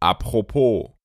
à 0.00 0.14
propos 0.14 0.97